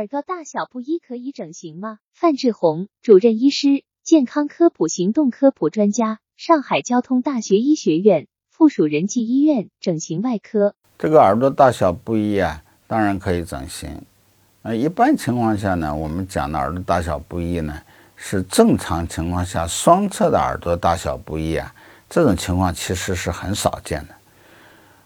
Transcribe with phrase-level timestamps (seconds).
[0.00, 1.98] 耳朵大小不一可以整形吗？
[2.14, 10.74] 范志红，主任医师，健康科普行动科普专家，上海交通大学医学院附属仁济医院整形外科。
[10.98, 14.00] 这个耳朵大小不一啊，当然可以整形。
[14.62, 17.78] 那一般情况下呢，我们讲的耳朵大小不一呢，
[18.16, 21.74] 是正常情况下双侧的耳朵大小不一啊，
[22.08, 24.14] 这种情况其实是很少见的。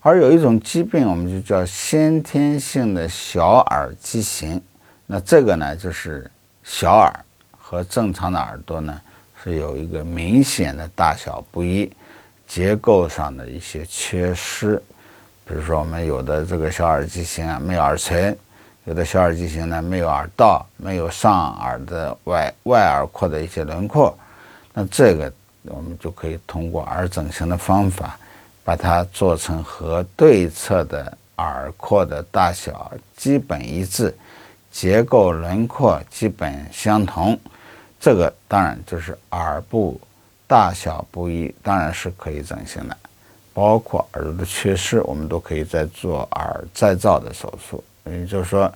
[0.00, 4.62] 而有一种疾病，我们就叫先天性的小耳畸形。
[5.10, 6.30] 那这个呢，就是
[6.62, 7.10] 小耳
[7.58, 9.00] 和正常的耳朵呢
[9.42, 11.90] 是有一个明显的大小不一，
[12.46, 14.76] 结构上的一些缺失。
[15.46, 18.36] 比如说，我们有的这个小耳畸形啊，没有耳垂；
[18.84, 24.14] 有的小耳畸形呢，没有耳道，没有上耳的外外耳廓的一些轮廓。
[24.74, 28.18] 那这个我们就可以通过耳整形的方法，
[28.62, 34.14] 把它做成和对侧的耳廓的大小基本一致。
[34.70, 37.38] 结构轮廓基本相同，
[37.98, 40.00] 这个当然就是耳部
[40.46, 42.96] 大小不一，当然是可以整形的。
[43.52, 47.82] 包括耳朵的缺失，我们都可以在做耳再造的手术。
[48.04, 48.72] 也就是说，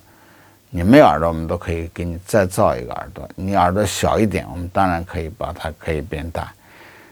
[0.69, 3.29] 你没有耳朵，我们都可以给你再造一个耳朵。
[3.35, 6.51] 你耳朵小一点，我们当然可以把它可以变大。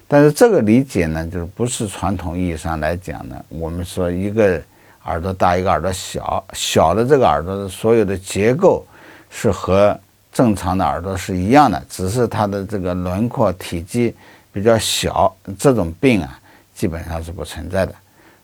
[0.07, 3.45] 但是这个理解呢，就是不是传统意义上来讲呢？
[3.47, 4.61] 我们说一个。
[5.05, 8.85] 耳朵大一个耳朵小，小的这个耳朵的所有的结构
[9.29, 9.99] 是和
[10.31, 14.13] 正常的耳朵是一样的，只是它的这个轮廓体积
[14.53, 15.35] 比较小。
[15.57, 16.39] 这种病啊，
[16.75, 17.95] 基本上是不存在的。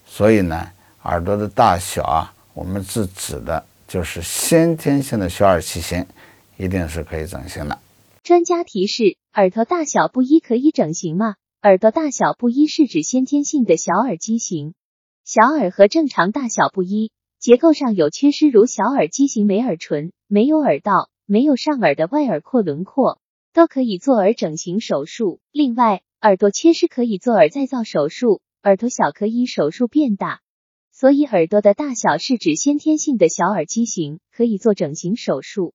[0.06, 0.68] 所以呢，
[1.04, 6.06] 耳朵的大小啊，我们是指的就是先天性的小耳畸形，
[6.58, 7.78] 一定是可以整形的。
[8.24, 11.36] 专家提示：耳朵大小不一可以整形吗？
[11.62, 14.74] 耳朵大小不一是指先天性的小耳畸形。
[15.30, 23.20] 小耳和正常大小不一，结构上有缺失，如小耳畸形、没耳唇、没有耳道、没有上耳的外耳廓轮廓，
[23.52, 25.42] 都可以做耳整形手术。
[25.52, 30.40] 另外，耳朵缺失可以做耳再造手术，耳朵小可以手术变大。
[30.94, 35.74] 所以，耳朵的大小是指先天性的小耳畸形，可以做整形手术。